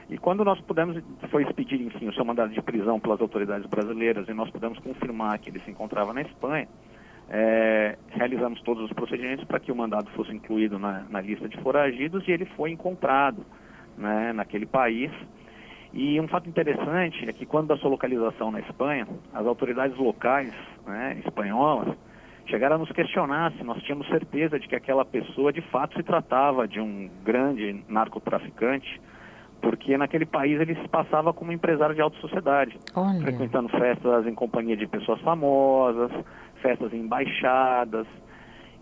E 0.10 0.18
quando 0.18 0.44
nós 0.44 0.60
pudemos, 0.62 1.02
foi 1.32 1.44
expedir, 1.44 1.82
enfim, 1.82 2.08
o 2.08 2.14
seu 2.14 2.24
mandado 2.24 2.54
de 2.54 2.62
prisão 2.62 3.00
pelas 3.00 3.20
autoridades 3.20 3.68
brasileiras 3.68 4.28
e 4.28 4.34
nós 4.34 4.50
pudemos 4.52 4.78
confirmar 4.80 5.40
que 5.40 5.50
ele 5.50 5.60
se 5.62 5.72
encontrava 5.72 6.14
na 6.14 6.22
Espanha, 6.22 6.68
é, 7.28 7.98
realizamos 8.12 8.62
todos 8.62 8.84
os 8.84 8.94
procedimentos 8.94 9.46
para 9.46 9.60
que 9.60 9.72
o 9.72 9.76
mandado 9.76 10.10
fosse 10.12 10.32
incluído 10.32 10.78
na, 10.78 11.06
na, 11.10 11.22
lista 11.22 11.50
de 11.50 11.58
foragidos 11.58 12.28
e 12.28 12.32
ele 12.32 12.46
foi 12.46 12.70
encontrado 12.72 13.44
né, 13.98 14.32
naquele 14.32 14.68
país. 14.68 15.12
E 15.92 16.20
um 16.20 16.28
fato 16.28 16.48
interessante 16.48 17.28
é 17.28 17.34
que 17.34 17.46
quando 17.46 17.68
da 17.68 17.78
sua 17.78 17.90
localização 17.90 18.52
na 18.52 18.60
Espanha, 18.60 19.08
as 19.34 19.46
autoridades 19.46 19.98
locais 19.98 20.54
né, 20.86 21.20
espanholas 21.26 21.96
chegaram 22.46 22.76
a 22.76 22.80
nos 22.80 22.92
questionar 22.92 23.52
se 23.54 23.64
nós 23.64 23.82
tínhamos 23.82 24.08
certeza 24.08 24.60
de 24.60 24.68
que 24.68 24.76
aquela 24.76 25.04
pessoa 25.04 25.52
de 25.52 25.62
fato 25.62 25.96
se 25.96 26.04
tratava 26.04 26.68
de 26.68 26.80
um 26.80 27.10
grande 27.24 27.84
narcotraficante, 27.88 29.02
porque 29.66 29.98
naquele 29.98 30.28
país 30.28 30.62
ele 30.62 30.76
se 30.76 30.88
passava 30.90 31.34
como 31.34 31.52
empresário 31.52 31.96
de 31.96 32.02
alta 32.02 32.16
sociedade, 32.20 32.78
Olha. 32.96 33.20
frequentando 33.20 33.68
festas 33.70 34.28
em 34.28 34.36
companhia 34.36 34.78
de 34.78 34.86
pessoas 34.86 35.20
famosas, 35.22 36.12
festas 36.62 36.94
em 36.94 37.00
embaixadas. 37.00 38.06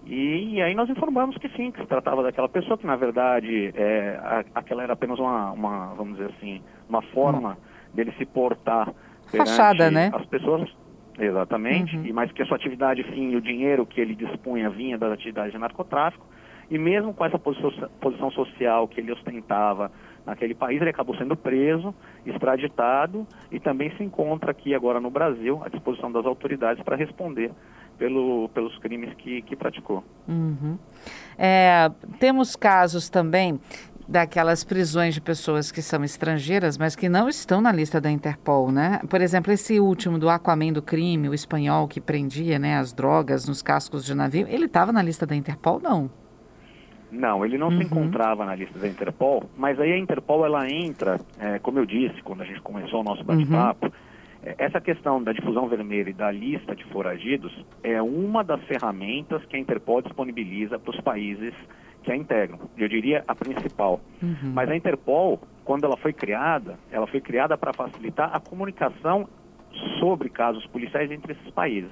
E, 0.05 0.55
e, 0.55 0.61
aí 0.61 0.75
nós 0.75 0.89
informamos 0.89 1.37
que 1.37 1.47
sim, 1.55 1.71
que 1.71 1.79
se 1.79 1.87
tratava 1.87 2.21
daquela 2.21 2.49
pessoa, 2.49 2.77
que 2.77 2.85
na 2.85 2.97
verdade 2.97 3.71
é, 3.73 4.19
a, 4.21 4.43
aquela 4.55 4.83
era 4.83 4.91
apenas 4.91 5.17
uma, 5.17 5.51
uma, 5.51 5.93
vamos 5.93 6.17
dizer 6.17 6.33
assim, 6.37 6.61
uma 6.89 7.01
forma 7.01 7.51
hum. 7.51 7.95
dele 7.95 8.13
se 8.17 8.25
portar 8.25 8.93
Fachada, 9.27 9.89
né? 9.89 10.11
as 10.13 10.25
pessoas. 10.25 10.69
Exatamente, 11.17 11.95
uhum. 11.95 12.05
e 12.05 12.11
mais 12.11 12.31
que 12.31 12.41
a 12.41 12.45
sua 12.45 12.57
atividade, 12.57 13.05
sim, 13.13 13.35
o 13.35 13.41
dinheiro 13.41 13.85
que 13.85 14.01
ele 14.01 14.15
dispunha 14.15 14.67
vinha 14.69 14.97
das 14.97 15.11
atividades 15.11 15.51
de 15.51 15.59
narcotráfico, 15.59 16.25
e 16.71 16.77
mesmo 16.77 17.13
com 17.13 17.23
essa 17.23 17.37
posição, 17.37 17.71
posição 18.01 18.31
social 18.31 18.87
que 18.87 18.99
ele 18.99 19.11
ostentava 19.11 19.91
naquele 20.25 20.55
país, 20.55 20.79
ele 20.81 20.89
acabou 20.89 21.15
sendo 21.15 21.35
preso, 21.35 21.93
extraditado 22.25 23.27
e 23.51 23.59
também 23.59 23.95
se 23.97 24.03
encontra 24.03 24.51
aqui 24.51 24.73
agora 24.73 24.99
no 24.99 25.09
Brasil 25.09 25.61
à 25.63 25.69
disposição 25.69 26.11
das 26.11 26.25
autoridades 26.25 26.83
para 26.83 26.95
responder 26.95 27.51
pelo, 27.97 28.49
pelos 28.49 28.77
crimes 28.79 29.13
que, 29.15 29.41
que 29.41 29.55
praticou. 29.55 30.03
Uhum. 30.27 30.77
É, 31.37 31.91
temos 32.19 32.55
casos 32.55 33.09
também 33.09 33.59
daquelas 34.07 34.63
prisões 34.63 35.13
de 35.13 35.21
pessoas 35.21 35.71
que 35.71 35.81
são 35.81 36.03
estrangeiras, 36.03 36.77
mas 36.77 36.95
que 36.95 37.07
não 37.07 37.29
estão 37.29 37.61
na 37.61 37.71
lista 37.71 38.01
da 38.01 38.11
Interpol, 38.11 38.71
né? 38.71 38.99
Por 39.09 39.21
exemplo, 39.21 39.51
esse 39.51 39.79
último 39.79 40.19
do 40.19 40.29
Aquaman 40.29 40.73
do 40.73 40.81
crime, 40.81 41.29
o 41.29 41.33
espanhol 41.33 41.87
que 41.87 42.01
prendia 42.01 42.59
né, 42.59 42.77
as 42.77 42.91
drogas 42.91 43.47
nos 43.47 43.61
cascos 43.61 44.03
de 44.03 44.13
navio, 44.13 44.45
ele 44.49 44.65
estava 44.65 44.91
na 44.91 45.01
lista 45.01 45.25
da 45.25 45.35
Interpol, 45.35 45.79
não? 45.79 46.09
Não, 47.13 47.45
ele 47.45 47.57
não 47.57 47.67
uhum. 47.67 47.77
se 47.77 47.83
encontrava 47.83 48.43
na 48.43 48.55
lista 48.55 48.77
da 48.79 48.87
Interpol, 48.87 49.43
mas 49.55 49.79
aí 49.79 49.93
a 49.93 49.97
Interpol 49.97 50.45
ela 50.45 50.69
entra, 50.69 51.19
é, 51.39 51.59
como 51.59 51.79
eu 51.79 51.85
disse 51.85 52.21
quando 52.23 52.41
a 52.41 52.45
gente 52.45 52.59
começou 52.61 53.01
o 53.01 53.03
nosso 53.03 53.23
bate-papo, 53.23 53.85
uhum. 53.85 53.91
é, 54.43 54.55
essa 54.57 54.81
questão 54.81 55.21
da 55.21 55.31
difusão 55.31 55.67
vermelha 55.67 56.09
e 56.09 56.13
da 56.13 56.31
lista 56.31 56.75
de 56.75 56.83
foragidos 56.85 57.53
é 57.83 58.01
uma 58.01 58.43
das 58.43 58.61
ferramentas 58.63 59.45
que 59.45 59.55
a 59.55 59.59
Interpol 59.59 60.01
disponibiliza 60.01 60.79
para 60.79 60.91
os 60.91 60.99
países 61.01 61.53
que 62.01 62.11
a 62.11 62.15
integram. 62.15 62.59
Eu 62.77 62.89
diria 62.89 63.23
a 63.27 63.33
principal. 63.33 64.01
Uhum. 64.21 64.51
Mas 64.53 64.69
a 64.69 64.75
Interpol, 64.75 65.39
quando 65.63 65.85
ela 65.85 65.97
foi 65.97 66.13
criada, 66.13 66.77
ela 66.91 67.07
foi 67.07 67.21
criada 67.21 67.57
para 67.57 67.73
facilitar 67.73 68.35
a 68.35 68.39
comunicação 68.39 69.27
sobre 69.99 70.29
casos 70.29 70.65
policiais 70.67 71.09
entre 71.11 71.33
esses 71.33 71.49
países. 71.51 71.91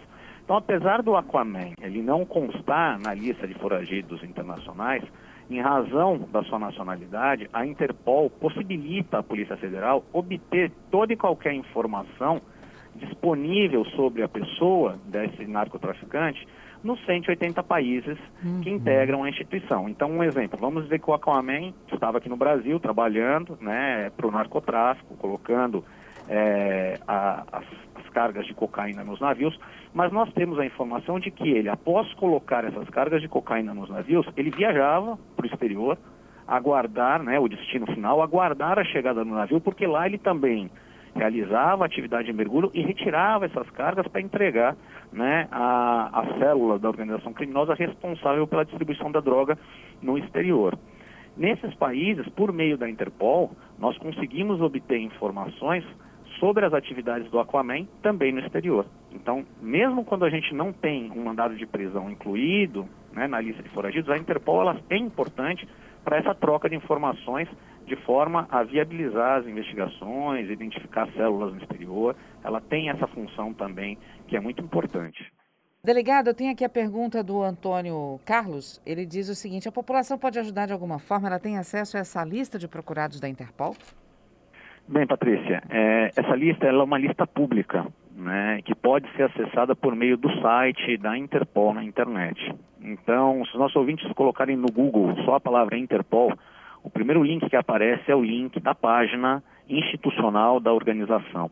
Então, 0.51 0.59
apesar 0.59 1.01
do 1.01 1.15
Aquaman 1.15 1.71
ele 1.81 2.01
não 2.01 2.25
constar 2.25 2.99
na 2.99 3.13
lista 3.13 3.47
de 3.47 3.53
foragidos 3.53 4.21
internacionais, 4.21 5.01
em 5.49 5.61
razão 5.61 6.27
da 6.29 6.43
sua 6.43 6.59
nacionalidade, 6.59 7.49
a 7.53 7.65
Interpol 7.65 8.29
possibilita 8.29 9.19
à 9.19 9.23
Polícia 9.23 9.55
Federal 9.55 10.03
obter 10.11 10.69
toda 10.91 11.13
e 11.13 11.15
qualquer 11.15 11.53
informação 11.53 12.41
disponível 12.93 13.85
sobre 13.95 14.23
a 14.23 14.27
pessoa 14.27 14.97
desse 15.05 15.45
narcotraficante 15.45 16.45
nos 16.83 16.99
180 17.05 17.63
países 17.63 18.17
uhum. 18.43 18.59
que 18.59 18.69
integram 18.69 19.23
a 19.23 19.29
instituição. 19.29 19.87
Então, 19.87 20.11
um 20.11 20.21
exemplo, 20.21 20.59
vamos 20.59 20.83
dizer 20.83 20.99
que 20.99 21.09
o 21.09 21.13
Aquaman 21.13 21.71
estava 21.93 22.17
aqui 22.17 22.27
no 22.27 22.35
Brasil 22.35 22.77
trabalhando 22.77 23.57
né, 23.61 24.11
para 24.17 24.27
o 24.27 24.31
narcotráfico, 24.31 25.15
colocando 25.15 25.81
é, 26.27 26.99
a, 27.07 27.43
as, 27.51 27.65
as 27.90 27.90
cargas 28.11 28.45
de 28.45 28.53
cocaína 28.53 29.03
nos 29.03 29.19
navios, 29.19 29.57
mas 29.93 30.11
nós 30.11 30.31
temos 30.33 30.59
a 30.59 30.65
informação 30.65 31.19
de 31.19 31.31
que 31.31 31.49
ele, 31.49 31.69
após 31.69 32.13
colocar 32.13 32.63
essas 32.63 32.87
cargas 32.89 33.21
de 33.21 33.27
cocaína 33.27 33.73
nos 33.73 33.89
navios, 33.89 34.25
ele 34.37 34.51
viajava 34.51 35.17
para 35.35 35.43
o 35.43 35.49
exterior, 35.49 35.97
aguardar 36.47 37.23
né, 37.23 37.39
o 37.39 37.47
destino 37.47 37.85
final, 37.87 38.21
aguardar 38.21 38.77
a 38.77 38.83
chegada 38.83 39.23
no 39.23 39.35
navio, 39.35 39.61
porque 39.61 39.87
lá 39.87 40.05
ele 40.05 40.17
também 40.17 40.69
realizava 41.15 41.85
atividade 41.85 42.27
de 42.27 42.33
mergulho 42.33 42.71
e 42.73 42.81
retirava 42.81 43.45
essas 43.45 43.69
cargas 43.71 44.07
para 44.07 44.21
entregar 44.21 44.75
né, 45.11 45.47
a, 45.51 46.21
a 46.21 46.39
célula 46.39 46.79
da 46.79 46.87
organização 46.87 47.33
criminosa 47.33 47.73
responsável 47.73 48.47
pela 48.47 48.65
distribuição 48.65 49.11
da 49.11 49.19
droga 49.19 49.57
no 50.01 50.17
exterior. 50.17 50.77
Nesses 51.35 51.73
países, 51.75 52.27
por 52.29 52.51
meio 52.51 52.77
da 52.77 52.89
Interpol, 52.89 53.51
nós 53.79 53.97
conseguimos 53.97 54.61
obter 54.61 54.99
informações 54.99 55.83
sobre 56.41 56.65
as 56.65 56.73
atividades 56.73 57.29
do 57.29 57.39
Aquaman 57.39 57.85
também 58.01 58.33
no 58.33 58.39
exterior. 58.39 58.87
Então, 59.11 59.45
mesmo 59.61 60.03
quando 60.03 60.25
a 60.25 60.29
gente 60.29 60.55
não 60.55 60.73
tem 60.73 61.11
um 61.11 61.23
mandado 61.23 61.55
de 61.55 61.67
prisão 61.67 62.09
incluído 62.09 62.89
né, 63.13 63.27
na 63.27 63.39
lista 63.39 63.61
de 63.61 63.69
foragidos, 63.69 64.09
a 64.09 64.17
Interpol 64.17 64.67
é 64.89 64.97
importante 64.97 65.69
para 66.03 66.17
essa 66.17 66.33
troca 66.33 66.67
de 66.67 66.75
informações 66.75 67.47
de 67.85 67.95
forma 67.97 68.47
a 68.49 68.63
viabilizar 68.63 69.39
as 69.39 69.45
investigações, 69.45 70.49
identificar 70.49 71.07
células 71.13 71.53
no 71.53 71.61
exterior. 71.61 72.15
Ela 72.43 72.59
tem 72.59 72.89
essa 72.89 73.05
função 73.05 73.53
também 73.53 73.99
que 74.27 74.35
é 74.35 74.39
muito 74.39 74.63
importante. 74.63 75.31
Delegado, 75.83 76.27
eu 76.27 76.33
tenho 76.33 76.51
aqui 76.51 76.65
a 76.65 76.69
pergunta 76.69 77.23
do 77.23 77.41
Antônio 77.43 78.19
Carlos. 78.25 78.81
Ele 78.83 79.05
diz 79.05 79.29
o 79.29 79.35
seguinte: 79.35 79.67
a 79.67 79.71
população 79.71 80.17
pode 80.17 80.39
ajudar 80.39 80.67
de 80.67 80.73
alguma 80.73 80.97
forma? 80.97 81.27
Ela 81.27 81.39
tem 81.39 81.57
acesso 81.57 81.97
a 81.97 81.99
essa 81.99 82.23
lista 82.23 82.57
de 82.57 82.67
procurados 82.67 83.19
da 83.19 83.27
Interpol? 83.29 83.75
Bem, 84.87 85.07
Patrícia, 85.07 85.63
é, 85.69 86.11
essa 86.15 86.35
lista 86.35 86.65
é 86.65 86.71
uma 86.71 86.97
lista 86.97 87.25
pública, 87.25 87.87
né, 88.15 88.59
que 88.65 88.75
pode 88.75 89.09
ser 89.13 89.23
acessada 89.23 89.75
por 89.75 89.95
meio 89.95 90.17
do 90.17 90.29
site 90.41 90.97
da 90.97 91.17
Interpol 91.17 91.73
na 91.73 91.83
internet. 91.83 92.53
Então, 92.81 93.43
se 93.45 93.51
os 93.51 93.59
nossos 93.59 93.75
ouvintes 93.75 94.11
colocarem 94.13 94.57
no 94.57 94.67
Google 94.71 95.15
só 95.23 95.35
a 95.35 95.39
palavra 95.39 95.77
Interpol, 95.77 96.33
o 96.83 96.89
primeiro 96.89 97.23
link 97.23 97.47
que 97.49 97.55
aparece 97.55 98.11
é 98.11 98.15
o 98.15 98.23
link 98.23 98.59
da 98.59 98.75
página 98.75 99.41
institucional 99.69 100.59
da 100.59 100.73
organização. 100.73 101.49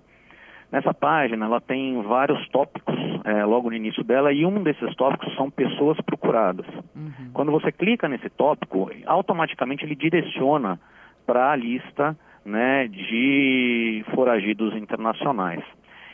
Nessa 0.71 0.93
página, 0.93 1.45
ela 1.45 1.59
tem 1.59 2.00
vários 2.03 2.48
tópicos 2.50 2.95
é, 3.24 3.43
logo 3.43 3.69
no 3.69 3.75
início 3.75 4.03
dela, 4.03 4.31
e 4.31 4.45
um 4.45 4.62
desses 4.62 4.95
tópicos 4.95 5.33
são 5.36 5.50
pessoas 5.50 6.00
procuradas. 6.01 6.65
Uhum. 6.95 7.31
Quando 7.33 7.51
você 7.51 7.71
clica 7.71 8.07
nesse 8.07 8.29
tópico, 8.29 8.91
automaticamente 9.05 9.83
ele 9.83 9.95
direciona 9.95 10.79
para 11.25 11.51
a 11.51 11.55
lista 11.55 12.15
né, 12.50 12.88
de 12.88 14.03
foragidos 14.13 14.75
internacionais. 14.75 15.63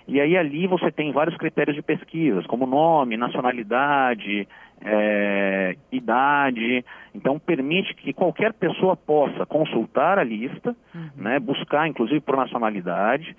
E 0.08 0.22
aí 0.22 0.38
ali 0.38 0.68
você 0.68 0.92
tem 0.92 1.12
vários 1.12 1.36
critérios 1.36 1.76
de 1.76 1.82
pesquisas, 1.82 2.46
como 2.46 2.68
nome, 2.68 3.18
nacionalidade, 3.18 4.48
é, 4.82 5.76
idade. 5.92 6.86
Então 7.14 7.40
permite 7.40 7.96
que 7.96 8.14
qualquer 8.14 8.54
pessoa 8.54 8.96
possa 8.96 9.46
consultar 9.48 10.20
a 10.20 10.24
lista, 10.24 10.76
uhum. 10.94 11.10
né, 11.16 11.40
buscar 11.40 11.88
inclusive 11.88 12.20
por 12.20 12.38
nacionalidade. 12.38 13.36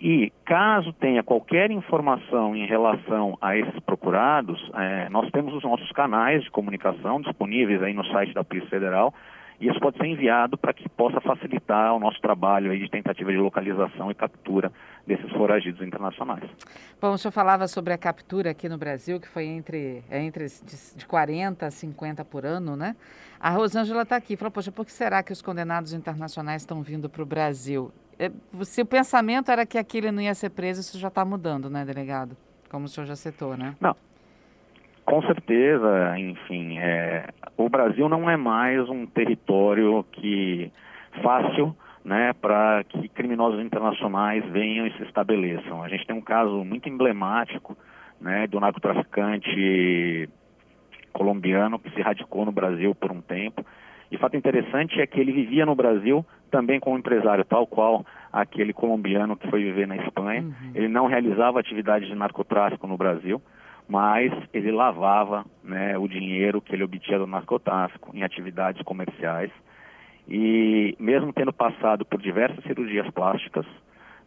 E 0.00 0.32
caso 0.44 0.92
tenha 0.92 1.22
qualquer 1.22 1.70
informação 1.70 2.54
em 2.54 2.66
relação 2.66 3.36
a 3.40 3.56
esses 3.56 3.78
procurados, 3.80 4.58
é, 4.74 5.08
nós 5.08 5.28
temos 5.30 5.52
os 5.54 5.62
nossos 5.64 5.90
canais 5.90 6.42
de 6.44 6.50
comunicação 6.50 7.20
disponíveis 7.20 7.82
aí 7.82 7.92
no 7.92 8.04
site 8.06 8.32
da 8.32 8.44
Polícia 8.44 8.70
Federal 8.70 9.12
e 9.60 9.68
isso 9.68 9.80
pode 9.80 9.96
ser 9.96 10.06
enviado 10.06 10.56
para 10.56 10.72
que 10.72 10.88
possa 10.88 11.20
facilitar 11.20 11.94
o 11.94 11.98
nosso 11.98 12.20
trabalho 12.20 12.70
aí 12.70 12.78
de 12.78 12.88
tentativa 12.88 13.30
de 13.30 13.38
localização 13.38 14.10
e 14.10 14.14
captura 14.14 14.70
desses 15.06 15.30
foragidos 15.32 15.84
internacionais. 15.86 16.48
Bom, 17.00 17.12
o 17.12 17.18
senhor 17.18 17.32
falava 17.32 17.66
sobre 17.66 17.92
a 17.92 17.98
captura 17.98 18.50
aqui 18.50 18.68
no 18.68 18.78
Brasil, 18.78 19.20
que 19.20 19.28
foi 19.28 19.46
entre, 19.46 20.04
é 20.08 20.22
entre 20.22 20.46
de, 20.46 20.96
de 20.96 21.06
40 21.06 21.66
a 21.66 21.70
50 21.70 22.24
por 22.24 22.46
ano, 22.46 22.76
né? 22.76 22.94
A 23.40 23.50
Rosângela 23.50 24.02
está 24.02 24.16
aqui, 24.16 24.36
falou, 24.36 24.50
poxa, 24.50 24.70
por 24.70 24.84
que 24.84 24.92
será 24.92 25.22
que 25.22 25.32
os 25.32 25.42
condenados 25.42 25.92
internacionais 25.92 26.62
estão 26.62 26.82
vindo 26.82 27.08
para 27.08 27.22
o 27.22 27.26
Brasil? 27.26 27.90
É, 28.18 28.30
se 28.62 28.82
o 28.82 28.86
pensamento 28.86 29.50
era 29.50 29.64
que 29.64 29.78
aquele 29.78 30.10
não 30.10 30.20
ia 30.20 30.34
ser 30.34 30.50
preso, 30.50 30.80
isso 30.80 30.98
já 30.98 31.08
está 31.08 31.24
mudando, 31.24 31.70
né, 31.70 31.84
delegado? 31.84 32.36
Como 32.68 32.84
o 32.84 32.88
senhor 32.88 33.06
já 33.06 33.16
citou, 33.16 33.56
né? 33.56 33.74
Não, 33.80 33.96
Com 35.08 35.22
certeza, 35.22 36.18
enfim, 36.18 36.78
é, 36.78 37.30
o 37.56 37.66
Brasil 37.70 38.10
não 38.10 38.28
é 38.28 38.36
mais 38.36 38.86
um 38.90 39.06
território 39.06 40.04
que 40.12 40.70
fácil 41.22 41.74
né, 42.04 42.34
para 42.34 42.84
que 42.84 43.08
criminosos 43.08 43.58
internacionais 43.64 44.44
venham 44.50 44.86
e 44.86 44.92
se 44.98 45.04
estabeleçam. 45.04 45.82
A 45.82 45.88
gente 45.88 46.06
tem 46.06 46.14
um 46.14 46.20
caso 46.20 46.62
muito 46.62 46.90
emblemático 46.90 47.74
né, 48.20 48.46
do 48.48 48.60
narcotraficante 48.60 50.28
colombiano 51.10 51.78
que 51.78 51.88
se 51.94 52.02
radicou 52.02 52.44
no 52.44 52.52
Brasil 52.52 52.94
por 52.94 53.10
um 53.10 53.22
tempo. 53.22 53.64
E 54.12 54.18
fato 54.18 54.36
interessante 54.36 55.00
é 55.00 55.06
que 55.06 55.18
ele 55.18 55.32
vivia 55.32 55.64
no 55.64 55.74
Brasil 55.74 56.22
também 56.50 56.78
como 56.78 56.98
empresário, 56.98 57.46
tal 57.46 57.66
qual 57.66 58.04
aquele 58.30 58.74
colombiano 58.74 59.38
que 59.38 59.48
foi 59.48 59.64
viver 59.64 59.88
na 59.88 59.96
Espanha. 59.96 60.42
Uhum. 60.42 60.72
Ele 60.74 60.88
não 60.88 61.06
realizava 61.06 61.58
atividade 61.58 62.06
de 62.06 62.14
narcotráfico 62.14 62.86
no 62.86 62.98
Brasil, 62.98 63.40
mas 63.88 64.32
ele 64.52 64.70
lavava 64.70 65.44
né, 65.64 65.96
o 65.96 66.06
dinheiro 66.06 66.60
que 66.60 66.74
ele 66.74 66.84
obtinha 66.84 67.18
do 67.18 67.26
narcotráfico 67.26 68.14
em 68.14 68.22
atividades 68.22 68.82
comerciais. 68.82 69.50
E 70.28 70.94
mesmo 70.98 71.32
tendo 71.32 71.52
passado 71.52 72.04
por 72.04 72.20
diversas 72.20 72.62
cirurgias 72.64 73.10
plásticas, 73.10 73.64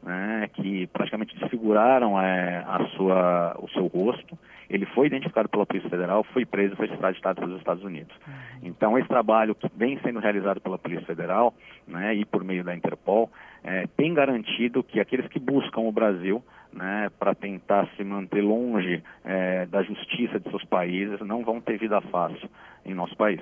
né, 0.03 0.50
que 0.53 0.88
praticamente 0.88 1.38
desfiguraram 1.38 2.20
é, 2.20 2.63
a 2.68 2.86
sua, 2.96 3.56
o 3.60 3.70
seu 3.70 3.86
rosto. 3.86 4.38
Ele 4.70 4.86
foi 4.86 5.08
identificado 5.08 5.50
pela 5.50 5.65
Polícia 5.65 5.89
Federal, 5.89 6.24
foi 6.24 6.46
preso 6.46 6.74
e 6.74 6.77
foi 6.77 6.88
extraditado 6.88 7.41
para 7.41 7.50
os 7.50 7.58
Estados 7.58 7.84
Unidos. 7.84 8.15
Uhum. 8.25 8.34
Então, 8.63 8.98
esse 8.98 9.08
trabalho 9.08 9.53
que 9.53 9.70
vem 9.75 10.00
sendo 10.00 10.20
realizado 10.20 10.60
pela 10.60 10.80
Polícia 10.80 11.06
Federal 11.06 11.53
né, 11.88 12.15
e 12.15 12.25
por 12.25 12.44
meio 12.44 12.63
da 12.63 12.75
Interpol 12.75 13.30
é, 13.63 13.86
tem 13.96 14.13
garantido 14.13 14.82
que 14.82 15.00
aqueles 15.00 15.27
que 15.27 15.39
buscam 15.39 15.82
o 15.82 15.91
Brasil 15.91 16.44
né, 16.74 17.10
para 17.20 17.36
tentar 17.36 17.88
se 17.96 18.04
manter 18.04 18.42
longe 18.42 19.04
é, 19.24 19.66
da 19.66 19.84
justiça 19.84 20.40
de 20.40 20.50
seus 20.50 20.63
países 20.66 21.20
não 21.22 21.44
vão 21.44 21.60
ter 21.60 21.78
vida 21.78 22.00
fácil 22.01 22.50
em 22.86 22.94
nosso 22.94 23.16
país. 23.16 23.42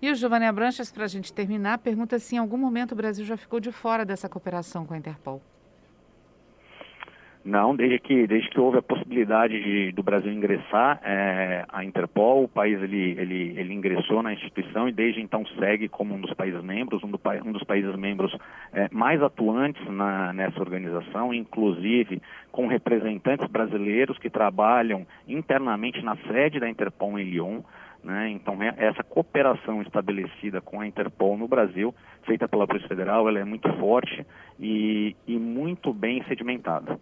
E 0.00 0.10
o 0.10 0.14
Giovanni 0.14 0.46
Abranches, 0.46 0.90
para 0.90 1.04
a 1.04 1.08
gente 1.08 1.32
terminar, 1.32 1.78
pergunta 1.78 2.18
se 2.18 2.34
em 2.34 2.38
algum 2.38 2.56
momento 2.56 2.92
o 2.92 2.96
Brasil 2.96 3.24
já 3.24 3.36
ficou 3.36 3.60
de 3.60 3.70
fora 3.70 4.04
dessa 4.04 4.28
cooperação 4.28 4.86
com 4.86 4.94
a 4.94 4.98
Interpol. 4.98 5.42
Não, 7.46 7.76
desde 7.76 8.00
que, 8.00 8.26
desde 8.26 8.50
que 8.50 8.58
houve 8.58 8.78
a 8.78 8.82
possibilidade 8.82 9.62
de, 9.62 9.92
do 9.92 10.02
Brasil 10.02 10.32
ingressar 10.32 11.00
é, 11.04 11.64
à 11.68 11.84
Interpol, 11.84 12.42
o 12.42 12.48
país 12.48 12.82
ele, 12.82 13.14
ele, 13.16 13.54
ele 13.56 13.72
ingressou 13.72 14.20
na 14.20 14.32
instituição 14.32 14.88
e 14.88 14.92
desde 14.92 15.20
então 15.20 15.46
segue 15.56 15.88
como 15.88 16.12
um 16.12 16.20
dos 16.20 16.34
países 16.34 16.60
membros, 16.64 17.04
um, 17.04 17.08
do, 17.08 17.20
um 17.44 17.52
dos 17.52 17.62
países 17.62 17.94
membros 17.94 18.36
é, 18.72 18.88
mais 18.90 19.22
atuantes 19.22 19.80
na, 19.86 20.32
nessa 20.32 20.58
organização, 20.58 21.32
inclusive 21.32 22.20
com 22.50 22.66
representantes 22.66 23.48
brasileiros 23.48 24.18
que 24.18 24.28
trabalham 24.28 25.06
internamente 25.28 26.02
na 26.02 26.16
sede 26.26 26.58
da 26.58 26.68
Interpol 26.68 27.16
em 27.16 27.30
Lyon. 27.30 27.60
Né? 28.02 28.30
Então, 28.30 28.60
é, 28.60 28.74
essa 28.76 29.04
cooperação 29.04 29.80
estabelecida 29.82 30.60
com 30.60 30.80
a 30.80 30.86
Interpol 30.86 31.38
no 31.38 31.46
Brasil, 31.46 31.94
feita 32.24 32.48
pela 32.48 32.66
Polícia 32.66 32.88
Federal, 32.88 33.28
ela 33.28 33.38
é 33.38 33.44
muito 33.44 33.72
forte 33.74 34.26
e, 34.58 35.14
e 35.28 35.38
muito 35.38 35.94
bem 35.94 36.24
sedimentada. 36.24 36.98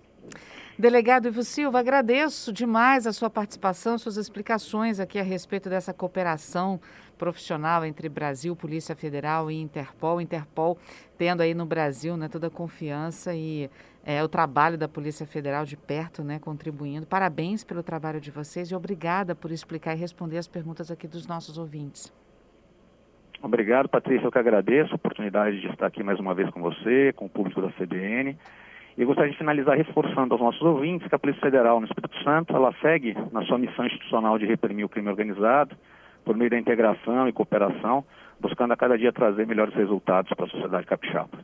Delegado 0.77 1.29
Ivo 1.29 1.45
Silva, 1.45 1.79
agradeço 1.79 2.53
demais 2.53 3.07
a 3.07 3.13
sua 3.13 3.31
participação, 3.31 3.97
suas 3.97 4.17
explicações 4.17 4.99
aqui 4.99 5.21
a 5.21 5.23
respeito 5.23 5.71
dessa 5.71 5.95
cooperação 5.95 6.81
profissional 7.17 7.85
entre 7.85 8.09
Brasil, 8.09 8.57
Polícia 8.57 8.97
Federal 8.97 9.53
e 9.53 9.61
Interpol. 9.61 10.21
Interpol 10.21 10.77
tendo 11.17 11.43
aí 11.43 11.55
no 11.55 11.65
Brasil 11.65 12.17
né, 12.17 12.29
toda 12.29 12.49
a 12.49 12.51
confiança 12.51 13.33
e 13.35 13.71
é, 14.05 14.21
o 14.23 14.29
trabalho 14.29 14.77
da 14.77 14.89
Polícia 14.89 15.25
Federal 15.25 15.65
de 15.65 15.77
perto, 15.77 16.25
né, 16.25 16.41
contribuindo. 16.41 17.07
Parabéns 17.07 17.63
pelo 17.63 17.83
trabalho 17.83 18.21
de 18.21 18.33
vocês 18.33 18.69
e 18.69 18.75
obrigada 18.75 19.33
por 19.33 19.53
explicar 19.53 19.95
e 19.95 19.99
responder 19.99 20.39
as 20.39 20.49
perguntas 20.49 20.91
aqui 20.91 21.07
dos 21.07 21.25
nossos 21.25 21.57
ouvintes. 21.57 22.13
Obrigado, 23.41 23.89
Patrícia. 23.89 24.27
Eu 24.27 24.33
que 24.33 24.39
agradeço 24.39 24.93
a 24.93 24.97
oportunidade 24.97 25.61
de 25.61 25.69
estar 25.69 25.87
aqui 25.87 26.03
mais 26.03 26.19
uma 26.19 26.35
vez 26.35 26.51
com 26.51 26.61
você, 26.61 27.13
com 27.15 27.27
o 27.27 27.29
público 27.29 27.61
da 27.61 27.71
CBN. 27.73 28.37
E 28.97 29.05
gostaria 29.05 29.33
de 29.33 29.39
finalizar 29.39 29.77
reforçando 29.77 30.35
aos 30.35 30.41
nossos 30.41 30.63
ouvintes 30.63 31.09
que 31.09 31.15
a 31.15 31.19
Polícia 31.19 31.43
Federal 31.43 31.81
no 31.81 31.87
Espírito 31.87 32.17
Santo, 32.23 32.55
ela 32.55 32.73
segue 32.81 33.17
na 33.33 33.43
sua 33.45 33.59
missão 33.59 33.85
institucional 33.85 34.39
de 34.39 34.47
reprimir 34.47 34.85
o 34.85 34.89
crime 34.89 35.09
organizado, 35.09 35.77
por 36.25 36.37
meio 36.37 36.51
da 36.51 36.59
integração 36.59 37.29
e 37.29 37.33
cooperação, 37.33 38.05
buscando 38.41 38.73
a 38.73 38.77
cada 38.77 38.97
dia 38.97 39.13
trazer 39.13 39.47
melhores 39.47 39.75
resultados 39.75 40.33
para 40.35 40.47
a 40.47 40.49
sociedade 40.49 40.87
capixaba. 40.87 41.39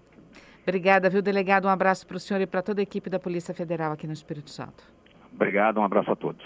Obrigada, 0.62 1.10
viu, 1.10 1.20
delegado? 1.20 1.66
Um 1.66 1.70
abraço 1.70 2.06
para 2.06 2.16
o 2.16 2.20
senhor 2.20 2.40
e 2.40 2.46
para 2.46 2.62
toda 2.62 2.80
a 2.80 2.84
equipe 2.84 3.10
da 3.10 3.18
Polícia 3.18 3.52
Federal 3.52 3.92
aqui 3.92 4.06
no 4.06 4.12
Espírito 4.12 4.50
Santo. 4.50 4.84
Obrigado, 5.34 5.80
um 5.80 5.84
abraço 5.84 6.12
a 6.12 6.16
todos. 6.16 6.44